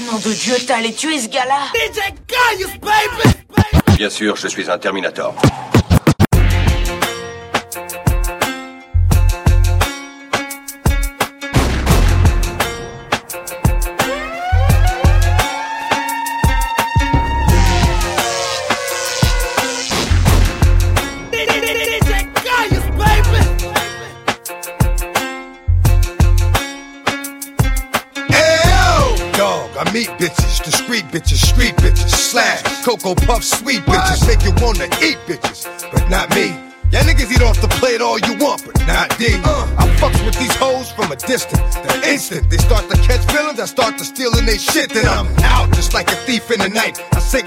[0.00, 3.36] Nom de Dieu, t'as allé tuer ce gars-là DJ Gaius, baby!
[3.98, 5.34] Bien sûr, je suis un Terminator.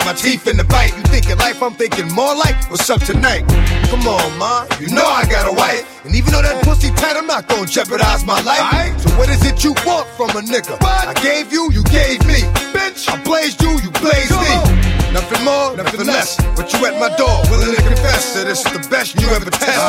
[0.06, 0.96] My teeth in the bite.
[0.96, 3.44] You thinking life, I'm thinking more like what's up tonight.
[3.90, 6.06] Come on, ma, you know I got a wife.
[6.06, 9.02] And even though that pussy tight, I'm not gonna jeopardize my life.
[9.02, 10.78] So what is it you want from a nigga?
[10.82, 12.46] I gave you, you gave me.
[12.70, 14.54] Bitch, I blazed you, you blazed me.
[15.10, 16.38] Nothing more, nothing less.
[16.60, 19.50] But you at my door, willing to confess that this is the best you ever
[19.50, 19.80] test.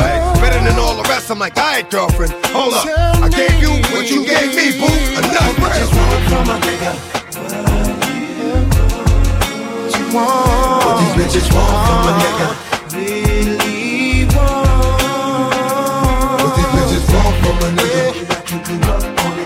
[0.41, 1.29] Better than all the rest.
[1.29, 2.87] I'm like, alright, girlfriend, hold up.
[3.21, 4.46] I gave you what you gave
[10.17, 12.47] What these bitches want from a nigga.
[12.93, 14.67] Really want.
[16.41, 18.13] What these bitches want from a nigga.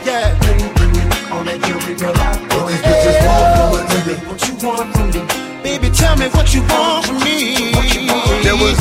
[0.05, 0.27] Yeah.
[2.53, 4.16] What these bitches want from a nigga.
[4.27, 5.22] What you want from me?
[5.64, 7.38] Baby, tell me what you want from me.
[8.44, 8.77] There was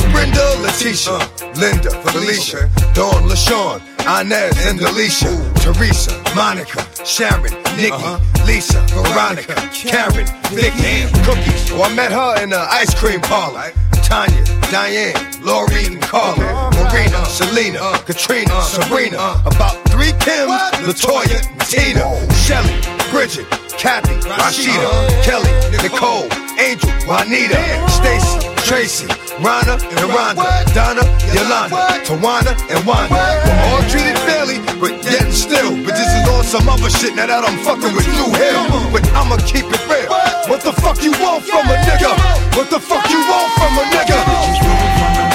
[0.81, 1.19] Letitia,
[1.61, 5.29] Linda, Felicia, Dawn, LaShawn, Inez, and Alicia,
[5.61, 8.45] Teresa, Monica, Sharon, Nikki, uh-huh.
[8.47, 11.71] Lisa, Veronica, Karen, Vicky, Cookies.
[11.71, 13.71] Oh, I met her in the ice cream parlor.
[14.01, 19.43] Tanya, Diane, Lori, and Carla, Marina, Selena, uh, Katrina, uh, Sabrina, uh.
[19.45, 22.09] about three Kims, Latoya, Tina,
[22.41, 22.73] Shelly,
[23.11, 23.45] Bridget,
[23.77, 24.89] Kathy, Rashida,
[25.21, 26.25] Kelly, Nicole,
[26.57, 29.07] Angel, Juanita, Stacy, Tracy,
[29.41, 31.03] Rhonda, and Rhonda, Donna,
[31.33, 31.75] Yolanda,
[32.05, 33.15] Tawana, and Wanda.
[33.43, 35.75] We're all treated fairly, but yet still.
[35.83, 38.91] But this is on some other shit now that I'm fucking with Lou Hill.
[38.91, 40.09] But I'ma keep it real.
[40.47, 42.11] What the fuck you want from a nigga?
[42.55, 45.30] What the fuck you want from a nigga?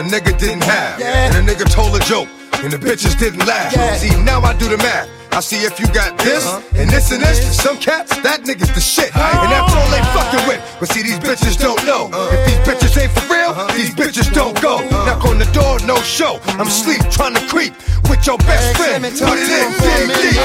[0.00, 1.28] A nigga didn't have, Yeah.
[1.28, 2.28] and a nigga told a joke,
[2.64, 3.72] and the bitches didn't laugh.
[3.76, 3.96] Yeah.
[3.96, 5.08] See, now I do the math.
[5.32, 6.80] I see if you got this, uh-huh.
[6.80, 7.38] and this and this.
[7.38, 9.14] To some cats, that nigga's the shit.
[9.14, 10.60] And that's all they fucking with.
[10.80, 12.08] But see, these bitches don't know.
[12.08, 12.34] Uh-huh.
[12.34, 13.76] If these bitches ain't for real, uh-huh.
[13.76, 14.80] these bitches don't go.
[14.88, 16.40] Knock on the door, no show.
[16.58, 17.74] I'm asleep, trying to creep
[18.08, 19.04] with your best friend.
[19.04, 20.40] Let me Put it in, for dig deep.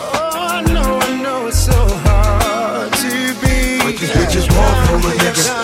[0.00, 1.76] Oh, I know, I know it's so
[2.08, 3.12] hard to
[3.44, 3.84] be.
[3.84, 5.57] What these bitches want from a nigga?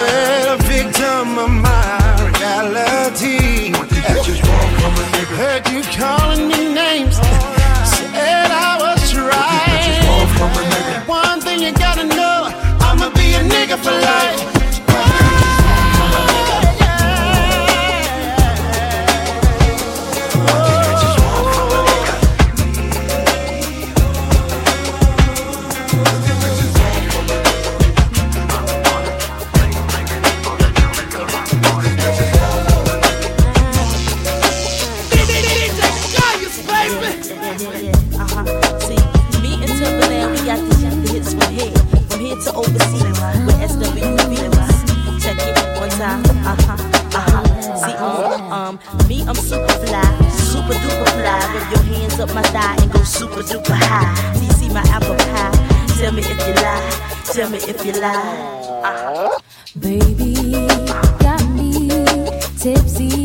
[13.84, 14.53] For life.
[52.24, 54.34] Up my thigh and go super duper high.
[54.34, 55.52] See, see my apple pie.
[55.98, 56.82] Tell me if you lie,
[57.32, 58.80] tell me if you lie.
[58.84, 59.38] Uh,
[59.78, 60.34] Baby,
[61.20, 61.88] got me
[62.58, 63.23] tipsy,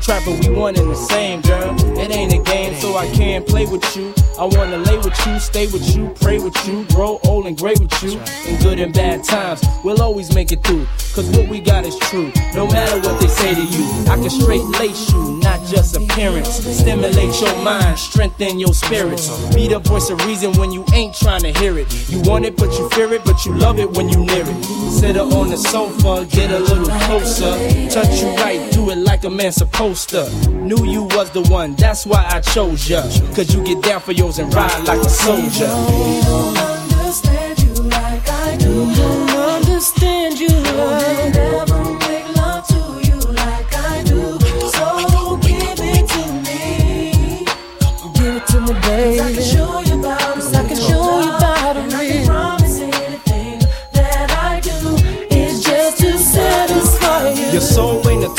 [0.00, 1.74] trapper, we one in the same, girl.
[1.98, 4.14] It ain't a game, so I can't play with you.
[4.38, 4.78] I wanna
[8.46, 10.86] In good and bad times, we'll always make it through.
[11.14, 13.84] Cause what we got is true, no matter what they say to you.
[14.10, 16.48] I can straight lace you, not just appearance.
[16.48, 19.28] Stimulate your mind, strengthen your spirits.
[19.54, 21.86] Be the voice of reason when you ain't trying to hear it.
[22.08, 24.64] You want it, but you fear it, but you love it when you near it.
[24.90, 27.52] Sit her on the sofa, get a little closer.
[27.90, 30.30] Touch you right, do it like a man supposed to.
[30.48, 33.02] Knew you was the one, that's why I chose ya.
[33.34, 36.69] Cause you get down for yours and ride like a soldier.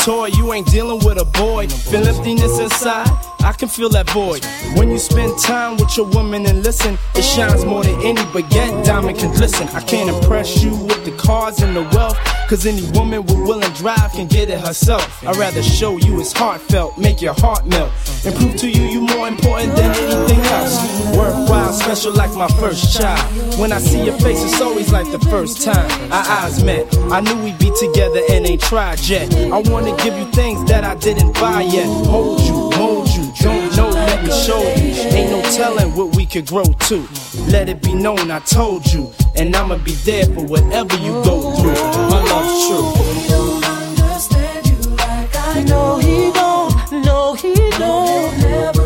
[0.02, 1.68] Toy, you ain't dealing with a boy.
[1.68, 3.08] Feel emptiness inside
[3.44, 4.46] I can feel that void.
[4.78, 8.86] When you spend time with your woman and listen, it shines more than any baguette
[8.86, 9.68] diamond can glisten.
[9.70, 12.18] I can't impress you with the cars and the wealth,
[12.52, 15.26] cause any woman with will and drive can get it herself.
[15.26, 17.94] I'd rather show you it's heartfelt, make your heart melt,
[18.26, 20.76] and prove to you you more important than anything else.
[21.16, 23.58] Worthwhile, special like my first child.
[23.58, 26.94] When I see your face, it's always like the first time our eyes met.
[27.10, 29.34] I knew we'd be together and ain't tried yet.
[29.34, 31.88] I wanna give you things that I didn't buy yet.
[32.08, 33.32] Hold you, mold you,
[34.28, 35.18] know, let me show you.
[35.18, 37.08] Ain't no telling what we could grow to.
[37.48, 41.56] Let it be known I told you, and I'ma be there for whatever you go
[41.56, 41.74] through.
[42.10, 42.88] My love's true.
[43.70, 47.06] Understand you like I No, he don't.
[47.06, 48.81] No, he don't.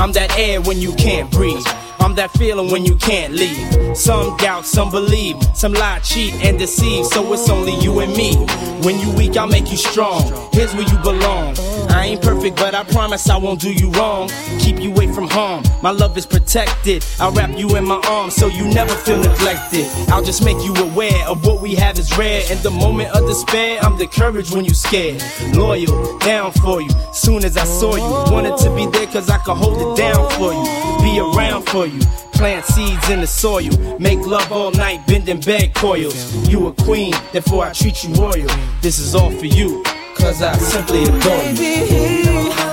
[0.00, 1.66] I'm that air when you can't breathe.
[2.08, 3.94] I'm that feeling when you can't leave.
[3.94, 7.04] Some doubt, some believe, some lie, cheat, and deceive.
[7.04, 8.34] So it's only you and me.
[8.82, 10.22] When you weak, I'll make you strong.
[10.52, 11.54] Here's where you belong.
[11.90, 14.30] I ain't perfect, but I promise I won't do you wrong.
[14.58, 15.64] Keep you away from harm.
[15.82, 17.04] My love is protected.
[17.20, 19.86] I'll wrap you in my arms so you never feel neglected.
[20.08, 22.40] I'll just make you aware of what we have is rare.
[22.50, 25.22] In the moment of despair, I'm the courage when you scared.
[25.52, 26.90] Loyal, down for you.
[27.12, 30.30] Soon as I saw you, wanted to be there cause I could hold it down
[30.30, 30.88] for you.
[31.02, 31.97] Be around for you.
[32.32, 33.98] Plant seeds in the soil.
[33.98, 36.48] Make love all night, bending bed coils.
[36.48, 38.48] You a queen, therefore I treat you royal.
[38.80, 39.82] This is all for you,
[40.16, 42.67] cause I simply adore you.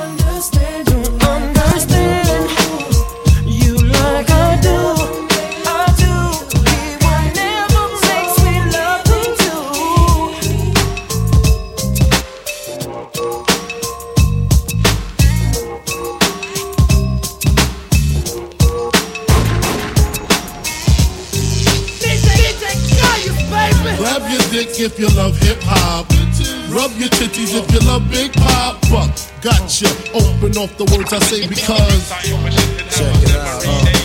[24.85, 26.05] If you love hip hop.
[26.69, 29.11] Rub your titties if you love Big Papa.
[29.41, 29.89] Gotcha.
[30.13, 32.09] Open off the words I say because.
[32.09, 33.63] Check it out.
[33.65, 34.04] uh.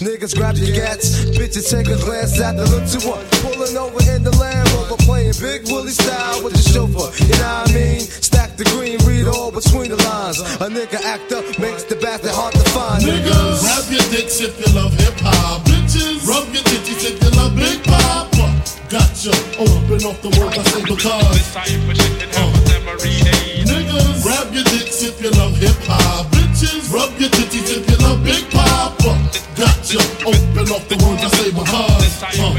[0.00, 1.24] Niggas grab your gats.
[1.38, 3.24] Bitches take a glance at the look to what?
[3.40, 4.96] Pulling over in the Land Rover.
[5.08, 7.08] Playing Big Willie style with the chauffeur.
[7.24, 8.00] You know what I mean?
[8.00, 10.40] Stack the green, read all between the lines.
[10.60, 13.04] A nigga act up makes the bastard hard to find.
[13.04, 15.64] Niggas, grab your dicks if you love hip hop.
[15.64, 18.52] Bitches, rub your titties if you love Big Papa.
[18.92, 19.32] Gotcha.
[19.58, 21.56] oh, I've Open off the words I say because.
[22.36, 22.52] Uh.
[23.64, 26.45] Niggas, grab your dicks if you love hip hop.
[26.56, 29.12] Bitches, rub your titties if you love Big Papa.
[29.56, 30.00] Gotcha.
[30.24, 32.22] Open off the words I say because.
[32.22, 32.56] Uh-huh.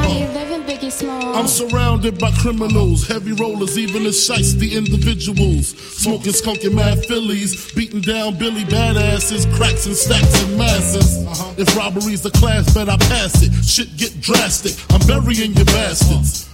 [0.00, 1.36] How you living, Biggie Small?
[1.36, 5.76] I'm surrounded by criminals, heavy rollers, even the shiesty individuals.
[5.76, 11.26] Smoking skunky mad fillies, beating down Billy badasses, cracks and stacks and masses.
[11.58, 13.52] If robbery's the class, bet I pass it.
[13.62, 16.53] Shit get drastic, I'm burying your bastards.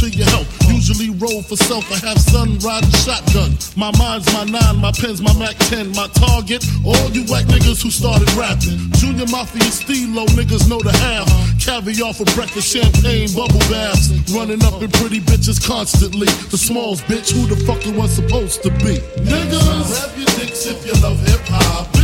[0.00, 0.48] to your health.
[0.72, 1.84] Usually roll for self.
[1.92, 3.52] I have son riding shotgun.
[3.76, 5.92] My mind's my nine, my pen's my Mac 10.
[5.92, 8.80] My target, all you white niggas who started rapping.
[8.96, 11.28] Junior Mafia Stilo, niggas know the half.
[11.60, 14.08] Caviar for breakfast, champagne, bubble baths.
[14.32, 16.28] Running up in pretty bitches constantly.
[16.48, 18.96] The smalls, bitch, who the fuck you was supposed to be?
[19.20, 21.99] Niggas, grab your dicks if you love hip hop.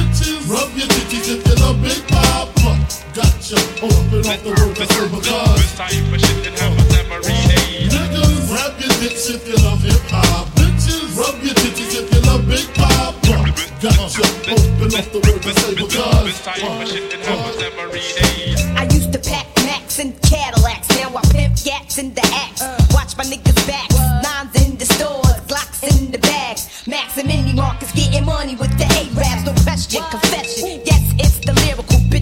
[0.46, 2.78] Rub your dickies if you love Big Papa.
[3.14, 5.74] Gotcha, open up the word that's over cause.
[7.90, 10.46] Niggas, grab your dicks if you love hip hop.
[10.54, 13.18] Bitches, rub your dickies if you love Big Papa.
[13.82, 14.22] Gotcha,
[14.54, 16.46] open up the word that's over cause.
[18.78, 20.88] I used to pack Macs and Cadillacs.
[20.90, 22.62] Now I pimp gats in the axe.
[22.94, 23.90] Watch my niggas back.
[24.22, 26.86] Nines in the stores, Glocks in the bags.
[26.86, 30.02] Max and Neiman Marcus getting money with the A-rabs, No question.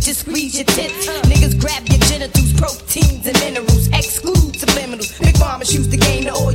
[0.04, 1.06] Just squeeze your tits.
[1.25, 5.18] Niggas grab your genitals, proteins and minerals, exclude subliminals.
[5.18, 6.52] Big mama shoots the game to all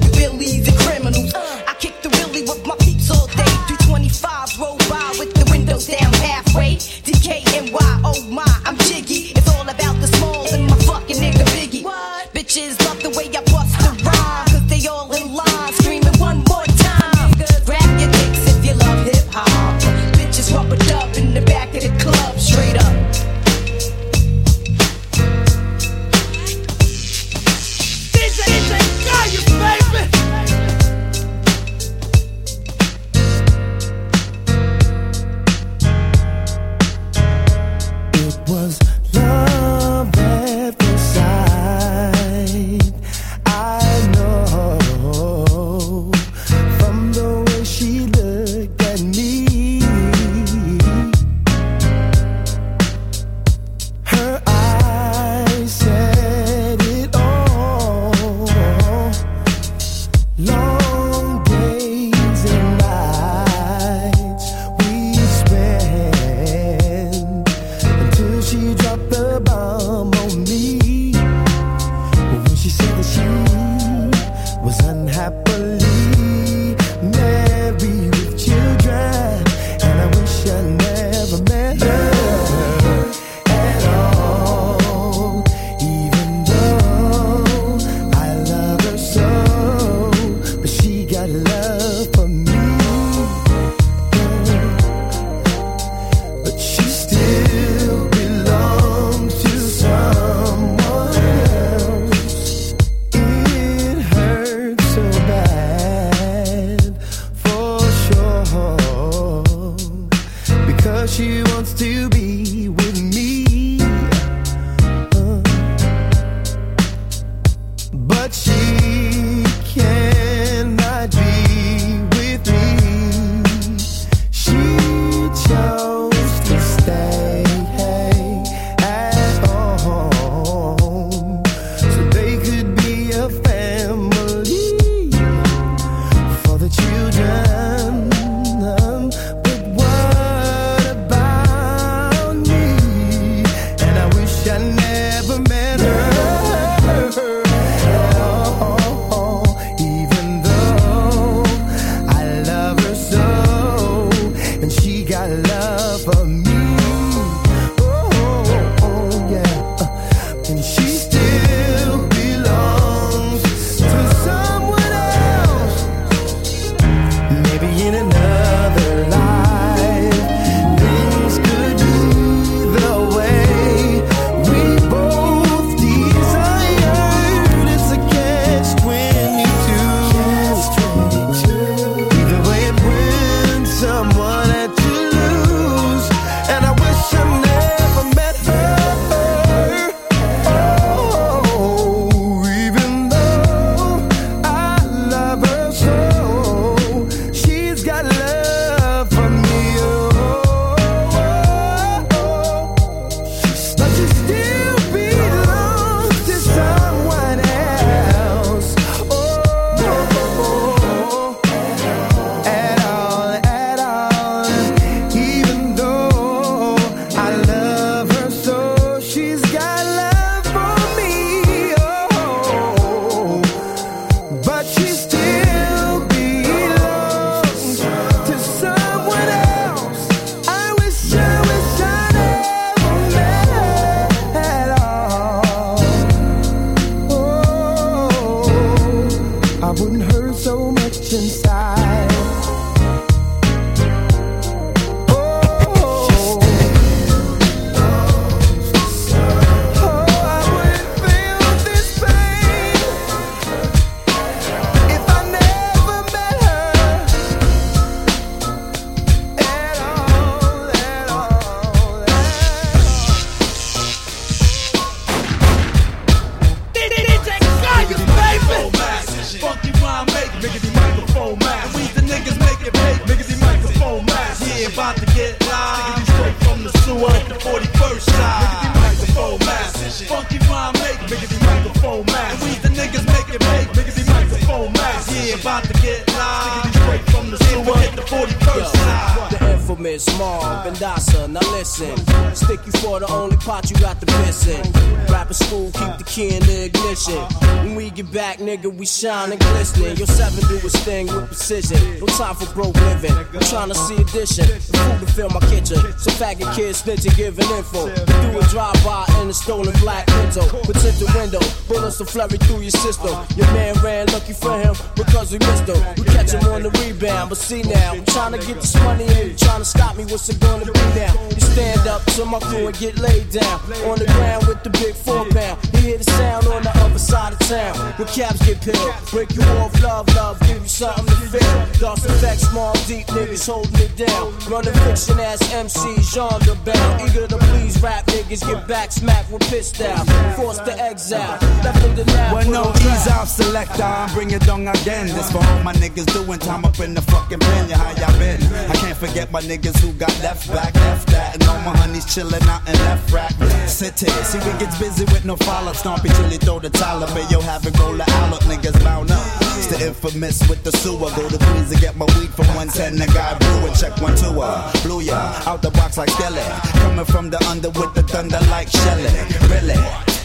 [302.30, 303.12] time for broke living.
[303.12, 304.46] I'm trying to see addition.
[304.46, 305.78] Food to fill my kitchen.
[305.98, 307.94] Some faggot kids snitching, giving info.
[307.96, 310.46] Do a drive-by in a stolen black Pinto.
[310.64, 313.16] Protect the window, bullets to flurry through your system.
[313.36, 315.80] Your man ran lucky for him because we missed him.
[315.98, 319.06] We catch him on the rebound, but see now, I'm trying to get this money
[319.06, 320.06] and you trying to stop me.
[320.06, 321.14] What's it gonna be now?
[321.60, 324.96] Stand up to my crew and get laid down on the ground with the big
[324.96, 325.60] four pound.
[325.74, 327.76] You hear the sound on the other side of town.
[328.00, 331.82] When caps get peeled, break you off, love, love, give you something to feel.
[331.84, 334.32] Dark effect, small, deep niggas holding it down.
[334.48, 337.02] Running fiction ass MCs, genre bound.
[337.04, 340.06] Eager to please rap niggas, get back smacked with piss down.
[340.40, 342.36] Forced to exile, left in the lab.
[342.36, 343.84] Well, no, ease off, selector.
[343.84, 345.08] I'm bringing down again.
[345.08, 347.70] This for all my niggas doing time up in the fucking pen.
[347.70, 348.42] Yeah, how y'all been?
[348.72, 351.36] I can't forget my niggas who got left back, left that.
[351.36, 353.34] And all my honeys chillin' out in left rack.
[353.68, 354.08] City.
[354.30, 355.74] See, we gets busy with no follow.
[355.74, 357.16] Stompy till he throw the towel up.
[357.16, 358.42] And yo, have it roll the out.
[358.50, 359.26] Niggas bound up.
[359.58, 361.10] It's the infamous with the sewer.
[361.16, 362.98] Go to Queens and get my weed from 110.
[362.98, 366.44] The guy blew and check one two uh, Blew ya out the box like Skelly.
[366.82, 369.14] Coming from the under with the thunder like Shelly.
[369.50, 369.80] Really?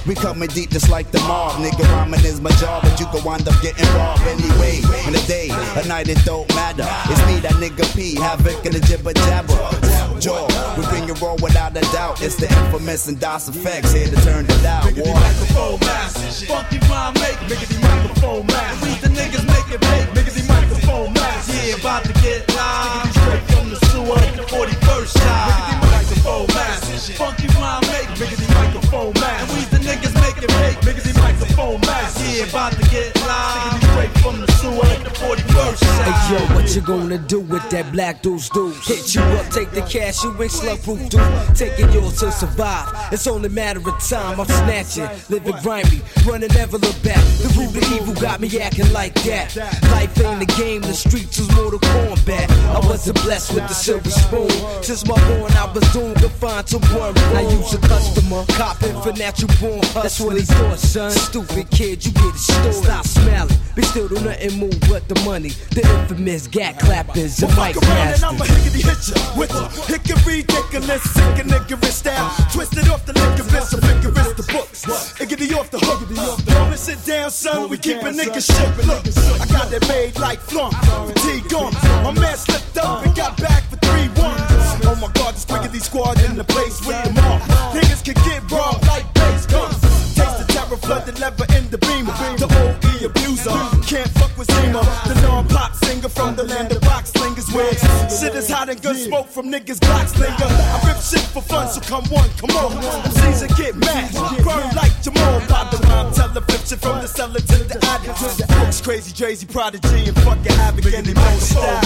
[0.06, 1.52] We coming deep just like the mob.
[1.64, 4.76] Nigga, rhyming is my job, but you can wind up getting robbed anyway.
[5.06, 6.84] In the day, a night, it don't matter.
[7.08, 9.93] It's me, that nigga P, Havoc, in the jibber jabber.
[10.24, 12.22] Jaw, we bring it raw without a doubt.
[12.22, 14.84] It's the infamous and Das EFX here to turn it out.
[14.84, 18.88] Miggity microphone master, funky rhyme make Miggity microphone master.
[18.88, 20.08] We the niggas make it big.
[20.16, 21.52] Miggity microphone master.
[21.52, 23.12] Yeah, about to get live.
[23.12, 25.52] Straight from the sewer, the 41st side.
[25.52, 29.52] Miggity microphone master, funky rhyme make Miggity microphone master.
[29.52, 30.74] We the niggas make it big.
[30.88, 32.24] Miggity microphone master.
[32.24, 33.76] Yeah, about to get live.
[33.92, 35.84] Straight from the sewer, the 41st.
[36.04, 38.86] Hey yo, what you gonna do with that black deuce deuce?
[38.86, 41.56] Hit you up, take the cash, you ain't slug proof dude.
[41.56, 42.88] Taking yours to survive.
[43.12, 44.40] It's only a matter of time.
[44.40, 47.22] I'm snatching, living grimy, running never look back.
[47.42, 49.56] The root of evil got me acting like that.
[49.92, 52.48] Life ain't a game, the streets was Mortal Kombat.
[52.74, 54.50] I wasn't blessed with the silver spoon.
[54.82, 57.36] Since my born, I was doomed to find to one room.
[57.36, 60.04] I use a customer, copping for natural born hustlers.
[60.04, 61.10] That's what he thought, son.
[61.10, 62.72] Stupid kid, you get it stolen.
[62.72, 65.50] Stop smiling, but still do nothing move but the money.
[65.70, 69.68] The infamous gat clappers, the Well, mic around and I'ma hickety hit ya with a
[69.90, 72.30] hickory ridiculous, sick and niggerous style.
[72.52, 74.84] Twisted off the licorice, so vigorous the books.
[75.18, 76.00] Hickety off the hook.
[76.44, 78.74] Don't sit down, son, we keep a nigga shook.
[78.86, 79.02] Look,
[79.40, 80.74] I got that made like flunk,
[81.08, 81.72] fatigue on.
[82.02, 84.40] My man slipped up and got back for three ones.
[84.86, 87.38] Oh my god, this quickity squad in the place with them all.
[87.72, 89.80] Niggas can get robbed like bass guns.
[90.14, 92.12] Taste the terror, flood the lever in the beamer.
[92.38, 93.50] The Abuser,
[93.84, 94.80] can't fuck with Zima.
[95.06, 97.52] The non-pop singer from the land of box slingers.
[97.52, 97.72] Where
[98.08, 100.48] shit is hot and good smoke from niggas Glock slinger.
[100.48, 102.72] I rip shit for fun, so come on, come on.
[103.04, 104.12] MCs and get mad,
[104.42, 105.40] burn like Jamal.
[105.48, 108.16] By the rhyme, tell the flip from the cellar to the attic.
[108.60, 111.80] Looks crazy, Drayz, Prodigy, and fucking havoc in the most style.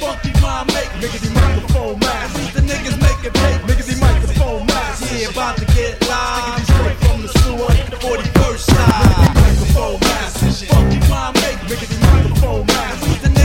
[0.00, 2.34] Funky rhyme make, Niggas, miggity microphone mask.
[2.36, 4.00] We the niggas make it big, miggity
[4.46, 6.64] Yeah, about to get live.
[6.66, 9.34] Straight from the sewer, the 41st side.
[9.34, 10.66] Microphone mask.
[10.66, 13.35] Funky rhyme make, miggity microphone mask.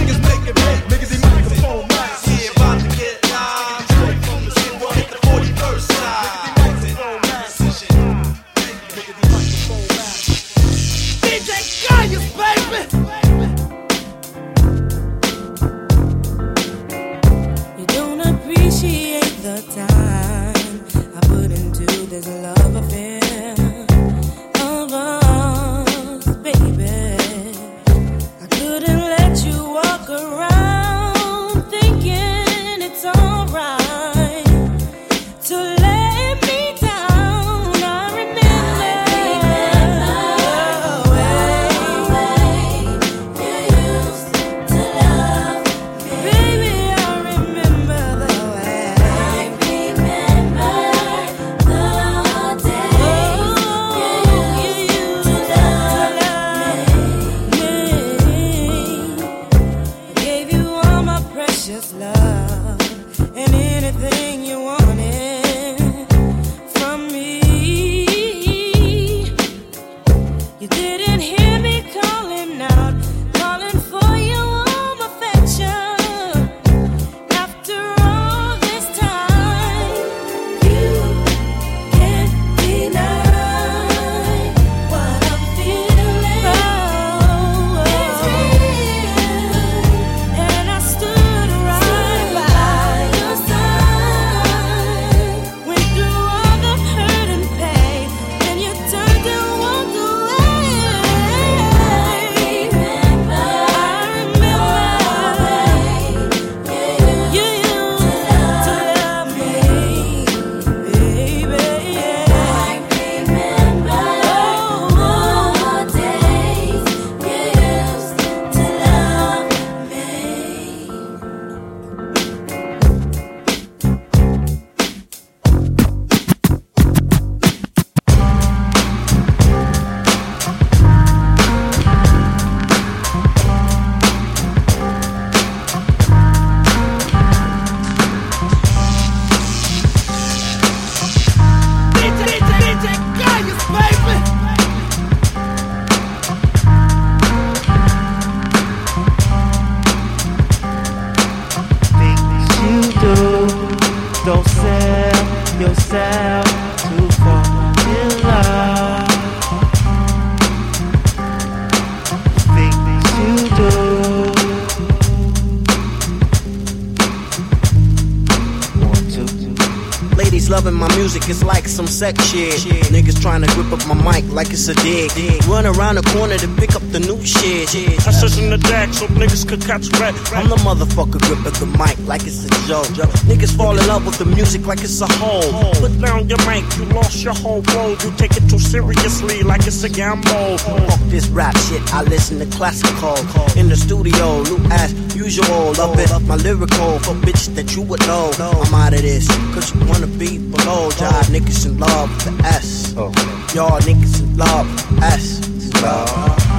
[172.02, 172.54] Sex shit.
[172.90, 175.12] Niggas trying to grip up my mic like it's a dig.
[175.46, 177.72] Run around the corner to pick up the new shit.
[178.06, 180.14] I sit in the deck so niggas could catch red.
[180.36, 182.88] I'm the motherfucker gripping the mic like it's a joke.
[183.28, 185.74] Niggas fall in love with the music like it's a hole.
[185.80, 188.04] Put down your mic, you lost your whole world.
[188.04, 190.58] You take it too seriously like it's a gamble.
[190.58, 193.16] Fuck this rap shit, I listen to classical.
[193.58, 195.74] In the studio, new as usual.
[195.80, 198.32] Love it, my lyrical for bitches that you would know.
[198.38, 200.90] I'm out of this, cause you wanna be below.
[200.92, 202.94] Jive niggas in love with the S.
[202.98, 203.12] Oh.
[203.56, 205.52] Y'all niggas in love with the S.
[205.82, 206.51] Love.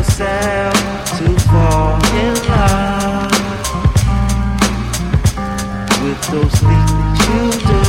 [0.00, 0.74] Yourself
[1.18, 3.30] to fall in love
[6.02, 7.79] with those things you do.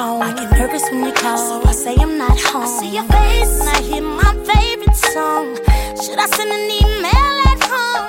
[0.00, 2.62] I get nervous when you call, so I say I'm not home.
[2.62, 5.56] I see your face and I hear my favorite song.
[6.00, 8.06] Should I send an email at home?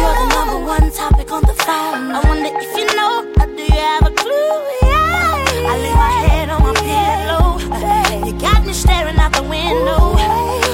[0.00, 2.10] You're the number one topic on the phone.
[2.10, 4.54] I wonder if you know, or do you have a clue?
[4.82, 5.70] Yeah.
[5.70, 8.26] I lay my head on my pillow.
[8.26, 10.16] You got me staring out the window.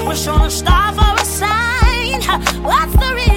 [0.09, 2.23] We're showing a star for a sign.
[2.63, 3.34] What's the reason?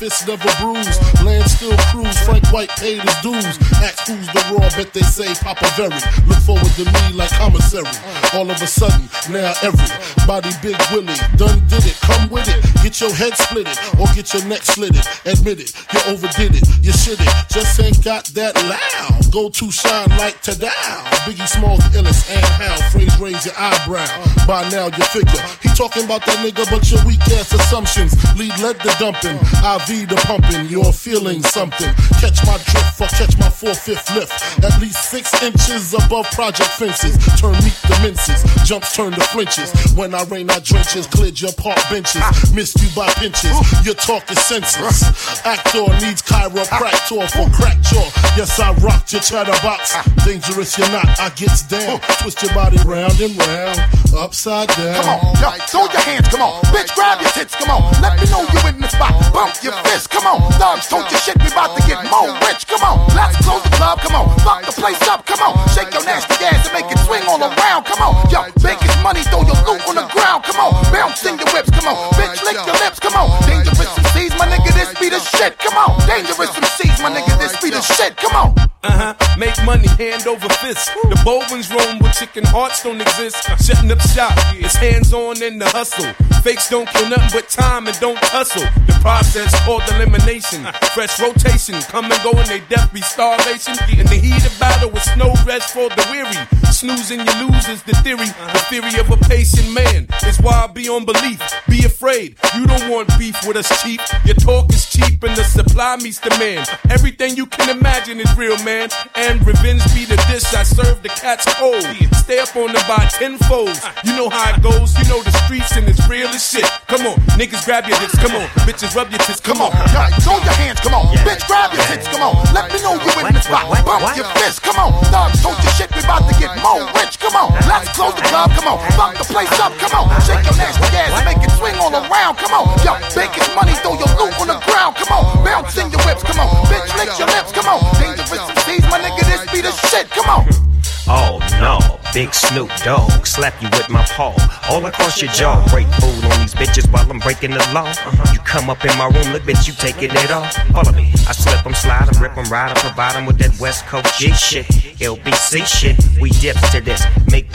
[0.00, 1.24] Niggas so my fist never bruised.
[1.24, 3.58] Land still cruise, Frank White paid his dues.
[3.82, 6.00] Ask who's the raw, bet they say Papa Very.
[6.26, 7.90] Look forward to me like commissary.
[8.34, 11.98] All of a sudden, now everybody Big Willie done did it.
[12.02, 15.04] Come with it, get your head split it, or get your neck slitted.
[15.26, 17.34] Admit it, you overdid it, you shit it.
[17.48, 19.19] Just ain't got that loud.
[19.30, 21.04] Go to shine like to down.
[21.22, 24.06] Biggie Smalls, the illest, and how phrase raise your eyebrow.
[24.46, 28.50] By now you figure he talking about that nigga, but your weak ass assumptions lead
[28.58, 30.66] led the dumping, IV the pumping.
[30.66, 31.94] You're feeling something.
[32.18, 34.34] Catch my drift or catch my four fifth lift.
[34.64, 37.14] At least six inches above project fences.
[37.38, 39.70] Turn meat to minces, jumps turn to flinches.
[39.94, 42.22] When I rain, I drenches, cleared your park benches.
[42.50, 43.54] Missed you by pinches.
[43.86, 45.06] Your talk is senseless.
[45.46, 48.10] Actor needs chiropractor for crack jaw.
[48.34, 49.96] Yes, I rocked your chatterbox.
[50.24, 51.06] Dangerous, you're not.
[51.20, 52.00] I gets down.
[52.20, 53.78] Twist your body round and round,
[54.16, 54.96] upside down.
[54.96, 56.60] Come on, yo, throw your hands, come on.
[56.72, 57.84] Bitch, grab your tits, come on.
[58.00, 59.12] Let me know you in the spot.
[59.32, 60.40] Bump your fist, come on.
[60.56, 63.04] Thugs, don't your shit, we about to get more rich, come on.
[63.12, 64.26] Let's close the club, come on.
[64.40, 65.56] Fuck the place up, come on.
[65.72, 68.16] Shake your nasty ass and make it swing all around, come on.
[68.32, 70.72] Yo, biggest money, throw your loot on the ground, come on.
[70.92, 71.96] Bounce in your whips, come on.
[72.16, 73.28] Bitch, lick your lips, come on.
[73.44, 75.92] Dangerous MCs, my nigga, this be the shit, come on.
[76.08, 78.56] Dangerous MCs, my nigga, this be the shit, come on.
[78.82, 80.90] Uh Make money hand over fist.
[81.08, 83.42] The bold ones roam with chicken hearts don't exist.
[83.64, 84.32] Shutting up shop.
[84.54, 86.29] It's hands on in the hustle.
[86.42, 88.64] Fakes don't kill nothing but time and don't hustle.
[88.86, 90.64] The process called elimination.
[90.94, 91.80] Fresh rotation.
[91.92, 93.76] Come and go and they death be starvation.
[93.92, 96.40] In the heat of battle with no rest for the weary.
[96.72, 98.24] Snoozing you lose is the theory.
[98.24, 101.42] The theory of a patient man is why I be on belief.
[101.68, 102.36] Be afraid.
[102.56, 104.00] You don't want beef with us cheap.
[104.24, 106.66] Your talk is cheap and the supply meets demand.
[106.88, 108.88] Everything you can imagine is real, man.
[109.14, 111.84] And revenge be the dish I serve the cats cold.
[112.16, 113.76] Stay up on the by tenfold.
[114.04, 114.96] You know how it goes.
[114.96, 116.66] You know the streets and it's real as shit.
[116.86, 118.16] Come on, niggas grab your dicks.
[118.18, 119.40] Come on, bitches rub your tits.
[119.40, 121.06] Come on, Yo, throw your hands, come on.
[121.26, 122.34] Bitch, grab your tits, come on.
[122.54, 123.66] Let me know you in the spot.
[123.84, 124.92] Bump your fist, come on.
[125.10, 127.50] Thugs, don't your shit, we about to get more rich, come on.
[127.66, 128.78] Let's close the club, come on.
[128.94, 130.06] Fuck the place up, come on.
[130.22, 132.66] Shake your nasty ass and make it swing all around, come on.
[132.86, 135.24] Yo, biggest money, throw your loot on the ground, come on.
[135.44, 136.48] Bounce in your whips, come on.
[136.70, 137.80] Bitch, lick your lips, come on.
[137.98, 140.69] Dangerous MCs, my nigga, this be the shit, come on.
[141.12, 144.32] Oh no, big Snoop Dogg, slap you with my paw,
[144.70, 145.58] all across your jaw.
[145.68, 147.90] Break food on these bitches while I'm breaking the law.
[147.90, 148.32] Uh-huh.
[148.32, 150.54] You come up in my room, look bitch, you taking it off.
[150.70, 153.58] Follow me, I slip 'em, slide 'em, rip 'em, ride 'em, provide 'em with that
[153.58, 154.66] West Coast G shit,
[155.00, 155.96] LBC shit.
[156.20, 157.02] We dips to this,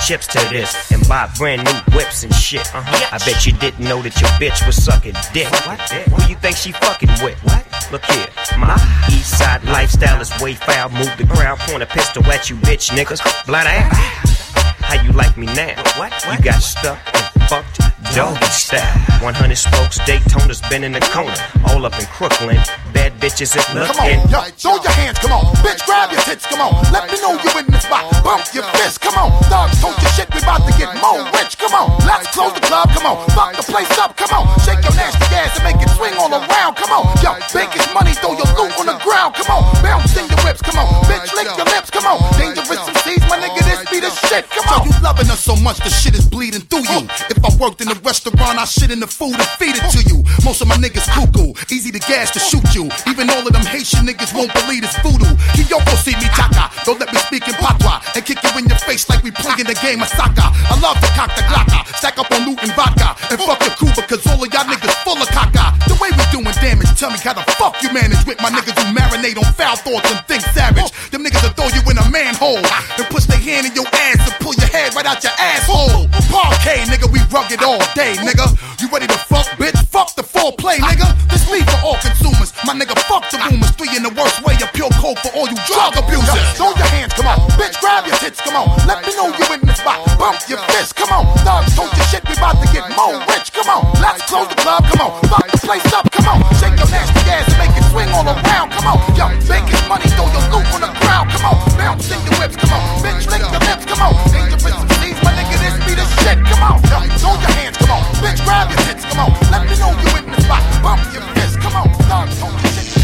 [0.06, 2.62] chips to this, and buy brand new whips and shit.
[2.76, 3.10] Uh-huh.
[3.12, 5.50] I bet you didn't know that your bitch was sucking dick.
[5.66, 5.82] What?
[5.82, 7.42] Who you think she fucking with?
[7.42, 7.66] What?
[7.92, 8.28] Look here,
[8.60, 8.78] my
[9.10, 10.90] east side lifestyle is way foul.
[10.90, 13.20] Move the crowd, point a pistol at you, bitch niggas.
[13.48, 14.54] Blind ass.
[14.86, 15.74] How you like me now?
[15.98, 16.14] What?
[16.30, 17.80] You got stuck and fucked
[18.14, 19.22] doggy style.
[19.26, 21.34] 100 spokes, Daytona's been in the corner.
[21.70, 22.62] All up in Crooklyn.
[22.94, 24.22] Bad bitches is Come looking.
[24.22, 25.50] on, yo, throw your hands, come on.
[25.66, 26.78] Bitch, grab your tits, come on.
[26.94, 28.06] Let me know you in the spot.
[28.22, 29.34] Bump your fist, come on.
[29.50, 31.90] Thugs, don't your shit, we about to get more rich, come on.
[32.06, 33.18] Let's close the club, come on.
[33.34, 34.46] Fuck the place up, come on.
[34.62, 37.10] Shake your nasty ass and make it swing all around, come on.
[37.26, 39.64] Yo, biggest money, throw your loot on the ground, come on.
[39.82, 40.86] Bounce in your whips, come on.
[41.10, 42.22] Bitch, lick your lips, come on.
[42.38, 44.84] Dangerous MCs, my nigga, this be the shit, come on.
[44.84, 47.08] So you loving us so much, the shit is bleeding through you.
[47.08, 47.28] Oh.
[47.32, 50.02] If I worked in a restaurant, I shit in the food and feed it to
[50.04, 50.24] you.
[50.44, 52.92] Most of my niggas cuckoo, easy to gas to shoot you.
[53.08, 55.32] Even all of them Haitian niggas won't believe it's voodoo.
[55.56, 58.80] Kiyoko see me chaka, don't let me speak in patois and kick you in your
[58.84, 60.44] face like we playing the game of soccer.
[60.44, 63.76] I love to cock the glocka, stack up on loot and vodka, and fuck your
[63.80, 65.72] crew because all of y'all niggas full of caca.
[65.88, 68.76] The way we doing damage, tell me how the fuck you manage with my niggas
[68.76, 70.84] who marinate on foul thoughts and think savage.
[70.84, 70.92] Oh.
[71.12, 74.20] Them niggas will throw you in a manhole and push their hand in your ass
[74.26, 76.08] and pull your head right out your asshole.
[76.32, 78.48] Parquet, nigga, we rugged all day, nigga.
[78.82, 79.78] You ready to fuck, bitch?
[79.90, 81.08] Fuck the foreplay, nigga.
[81.30, 82.52] This me for all consumers.
[82.66, 83.72] My nigga, fuck the rumors.
[83.78, 86.44] Three in the worst way, a pure coke for all you drug abusers.
[86.58, 87.40] Throw your hands, come on.
[87.56, 88.68] Bitch, grab your tits, come on.
[88.88, 90.04] Let me know you in the spot.
[90.20, 91.26] Bump your fist, come on.
[91.46, 93.84] Thugs, don't your shit, we about to get more rich, come on.
[94.02, 95.12] Let's close the club, come on.
[95.30, 96.40] Fuck the place up, come on.
[96.60, 98.98] Shake your nasty ass and make it swing all around, come on.
[99.16, 101.58] Yo, biggest money, throw your loot on the ground, come on.
[101.78, 102.82] Bounce in your whips, come on.
[103.04, 104.14] Bitch, lick your lips, come on.
[104.32, 106.80] Dangerous MCs, my nigga, this be the shit, come on.
[106.88, 108.04] Yo, throw your hands, come on.
[108.24, 109.32] Bitch, grab your tits, come on.
[109.52, 110.64] Let me know you in the spot.
[110.84, 111.90] Bump your fist, come on.
[112.08, 112.96] Thugs, don't your shit,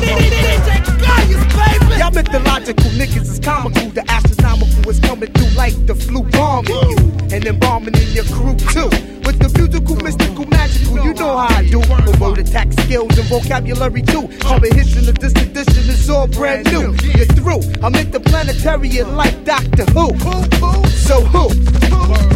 [0.00, 3.90] we about to get more Y'all mythological niggas is comical.
[3.90, 6.96] The astronomical is coming through like the flu bombing you.
[7.32, 8.90] And bombing in your crew too.
[9.24, 11.80] With the musical, mystical, magical, you know how I do.
[11.80, 14.28] But word attack skills and vocabulary too.
[14.40, 16.94] Comprehension of this edition is all brand new.
[17.14, 17.62] You're through.
[17.82, 20.18] I'm interplanetary like Doctor Who.
[20.88, 21.50] So who?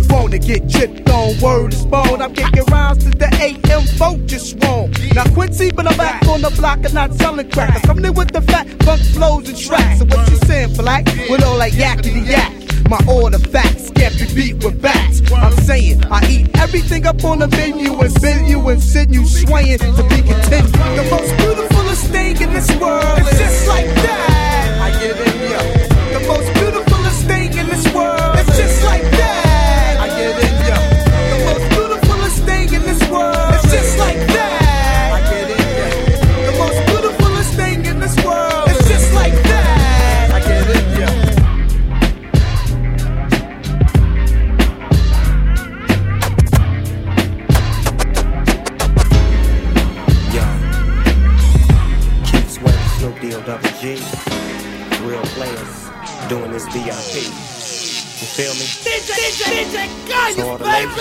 [0.09, 2.23] Wanna get chipped on word is bone.
[2.23, 4.93] I'm kicking rounds to the AM folk just wrong.
[5.15, 7.75] Now Quincy, but I'm back on the block and not selling crack.
[7.75, 9.99] I'm coming in with the fat funk flows and tracks.
[9.99, 11.05] So what you saying, black?
[11.29, 12.53] With all that yakety yak.
[12.89, 15.21] My order facts can't be beat with bats.
[15.33, 19.25] I'm saying I eat everything up on the menu and spin you and send you
[19.25, 20.71] swaying to be content.
[20.99, 24.79] The most beautifulest thing in this world is just like that.
[24.87, 25.61] I get in ya.
[26.19, 29.14] The most beautifulest thing in this world is just like that.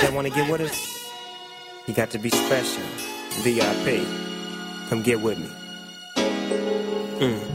[0.02, 1.12] That want to get with us,
[1.88, 2.84] you got to be special.
[3.42, 4.06] VIP.
[4.90, 5.50] Come get with me.
[7.20, 7.54] Mm.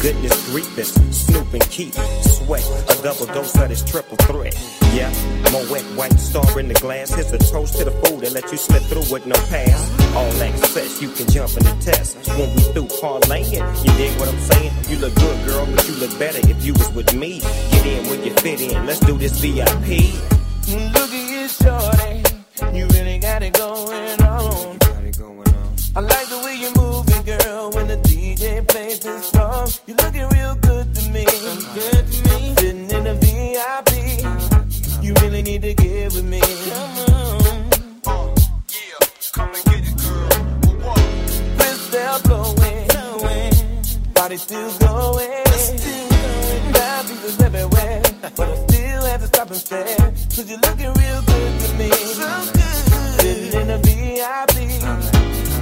[0.00, 0.92] Goodness grievous,
[1.26, 4.54] Snoop and Keith, sweat, a double dose of this triple threat.
[4.92, 5.10] Yeah,
[5.50, 7.14] more wet white star in the glass.
[7.14, 10.14] Here's a toast to the food that let you slip through with no pass.
[10.14, 12.16] All access, you can jump in the test.
[12.28, 14.72] When we through parlaying, you dig what I'm saying?
[14.88, 17.40] You look good, girl, but you look better if you was with me.
[17.40, 18.84] Get in where you fit in.
[18.84, 20.43] Let's do this VIP.
[20.66, 22.22] Look at you, shorty.
[22.76, 24.78] You really got it going on.
[25.96, 29.68] I like the way you're moving, girl, when the DJ plays this song.
[29.86, 31.24] You're looking real good to me.
[31.74, 32.54] Good to me.
[32.56, 35.04] Sitting in the VIP.
[35.04, 36.40] You really need to get with me.
[36.40, 36.98] Come
[38.06, 38.34] on.
[39.32, 40.94] Come and get it, girl.
[41.58, 42.88] Crystal blowing.
[44.14, 45.44] Body still going.
[46.72, 48.02] Now pieces everywhere.
[48.34, 48.73] But I still
[49.10, 49.84] have to stop and stare.
[50.34, 51.90] Cause you're looking real good to me.
[51.90, 53.20] So good.
[53.20, 54.54] Sitting in the VIP.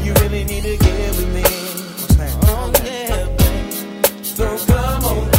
[0.04, 1.44] You really need to get with me.
[2.44, 4.24] Oh, yeah, babe.
[4.24, 5.30] So come on,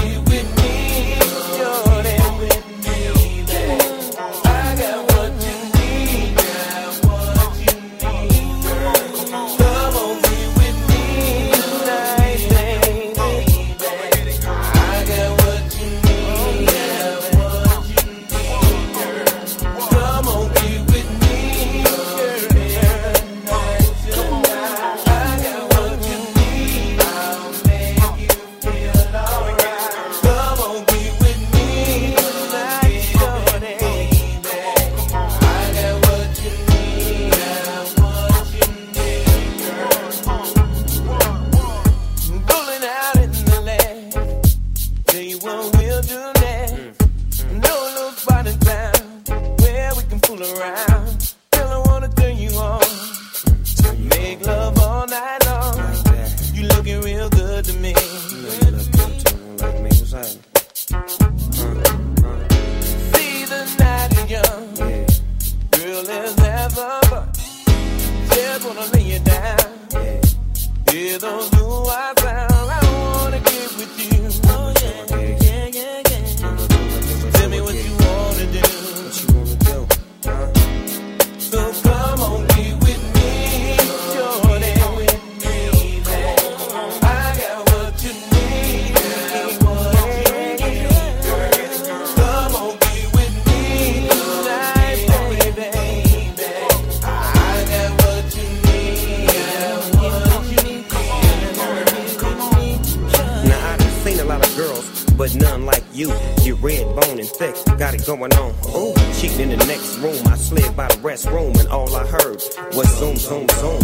[108.06, 108.52] going on.
[108.76, 110.20] Ooh, cheating in the next room.
[110.28, 112.42] I slid by the restroom and all I heard
[112.76, 113.82] was zoom, zoom, zoom.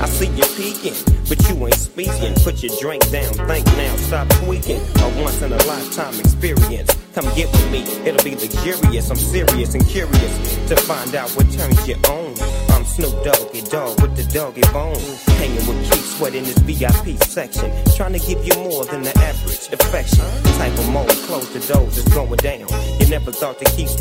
[0.00, 0.96] I see you peeking,
[1.28, 2.34] but you ain't speaking.
[2.36, 4.80] Put your drink down, think now, stop tweaking.
[4.80, 6.96] A once in a lifetime experience.
[7.14, 9.10] Come get with me, it'll be luxurious.
[9.10, 12.34] I'm serious and curious to find out what turns you on.
[12.70, 14.96] I'm Snoop Doggy Dogg with the doggy bone.
[15.36, 17.69] Hanging with Keith Sweat in this VIP section.
[23.62, 23.99] Never thought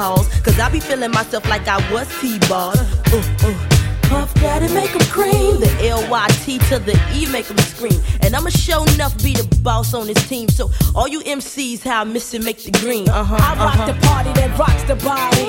[0.00, 2.72] pause, cause I be feeling myself like I was T-Ball.
[2.72, 3.76] Uh, uh.
[4.08, 5.60] Puff Daddy make 'em cream.
[5.60, 8.00] The L-Y-T to the E make 'em scream.
[8.22, 10.48] And I'ma show enough be the boss on this team.
[10.48, 13.08] So all you MCs, how I miss it, make the green.
[13.08, 13.36] Uh-huh.
[13.48, 13.92] I rock uh-huh.
[13.92, 15.48] the party that rocks the body.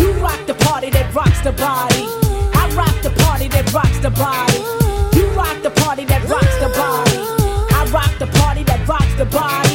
[0.00, 2.04] You rock the party that rocks the body.
[2.62, 4.60] I rock the party that rocks the body.
[5.16, 7.18] You rock the party that rocks the body.
[7.78, 9.69] I rock the party that rocks the body.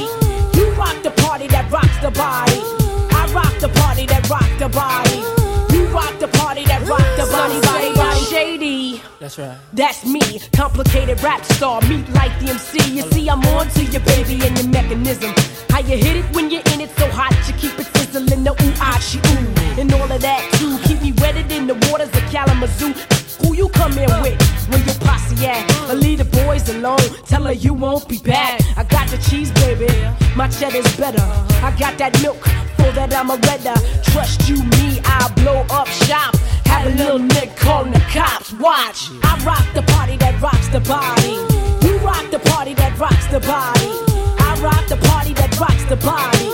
[9.26, 9.58] That's right.
[9.74, 10.22] That's me,
[10.56, 12.78] complicated rap star, meet like the MC.
[12.94, 15.34] You see, I'm on to your baby and your mechanism.
[15.72, 18.52] How you hit it when you're in it so hot, you keep it sizzling, the
[18.52, 19.82] ooh, ah, she ooh.
[19.82, 22.94] And all of that too, keep me wetted in the waters of Kalamazoo.
[23.42, 24.38] Who you come in with
[24.70, 25.72] when your posse at?
[25.90, 28.62] I leave the boys alone, tell her you won't be back.
[28.78, 29.88] I got the cheese, baby,
[30.36, 31.24] my cheddar's better.
[31.64, 32.42] I got that milk,
[32.76, 33.78] for that I'm a redder.
[34.12, 36.36] Trust you, me, I'll blow up shop.
[36.66, 38.52] Have a little nick calling the cops.
[38.54, 41.38] Watch, I rock the party that rocks the body.
[41.86, 43.92] You rock the party that rocks the body.
[44.40, 46.50] I rock the party that rocks the body.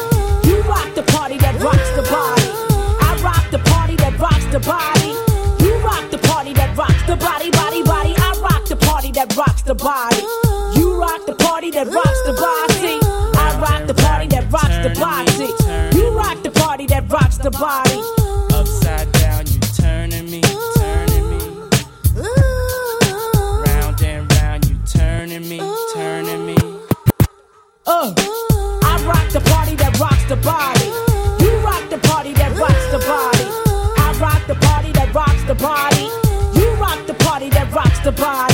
[0.48, 2.50] You rock the party that rocks the body.
[3.08, 5.12] I rock the party that rocks the body.
[5.64, 7.91] You rock the party that rocks the body, body, body.
[9.62, 10.80] Rocks the body.
[10.80, 13.00] You rock the party that rocks the body.
[13.38, 15.98] I rock the party that rocks the body.
[15.98, 18.02] You rock the party that rocks the body.
[18.54, 20.42] Upside down, you turning me,
[20.78, 21.40] turning me.
[23.66, 25.60] Round and round, you turning me,
[25.94, 26.58] turning me.
[27.86, 28.14] Uh,
[28.84, 30.90] I rock the party that rocks the body.
[31.44, 33.46] You rock the party that rocks the body.
[33.98, 36.10] I rock the party that rocks the body.
[36.58, 38.51] You rock the party that rocks the body.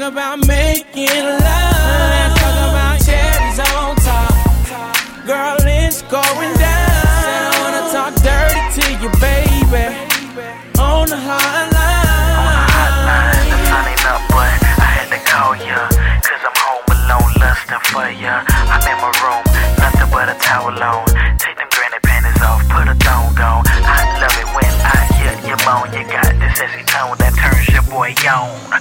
[0.00, 1.40] Talk about making love.
[1.44, 4.32] Let's talk about cherries on top.
[5.26, 7.04] Girl, it's going down.
[7.20, 9.84] Said I wanna talk dirty to you, baby.
[10.80, 11.76] On the hotline.
[13.68, 14.48] Signing up, but
[14.80, 15.84] I had to call ya.
[16.24, 18.40] Cause I'm home alone, lusting for ya.
[18.48, 19.44] I'm in my room,
[19.84, 21.06] nothing but a towel on.
[21.36, 23.68] Take them granny panties off, put a thong on.
[23.84, 25.92] I love it when I hear you moan.
[25.92, 28.79] You got this sexy tone that turns your boy on.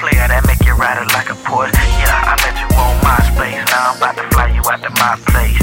[0.00, 1.76] Player that make you ride it like a Porsche.
[2.00, 3.68] Yeah, I met you on MySpace.
[3.68, 5.60] Now I'm about to fly you out to my place